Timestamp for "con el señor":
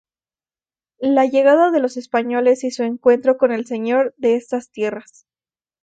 3.37-4.15